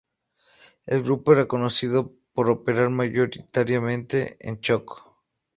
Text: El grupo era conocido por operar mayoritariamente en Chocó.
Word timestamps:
El 0.87 1.03
grupo 1.03 1.31
era 1.31 1.47
conocido 1.47 2.11
por 2.33 2.49
operar 2.49 2.89
mayoritariamente 2.89 4.35
en 4.39 4.59
Chocó. 4.59 5.21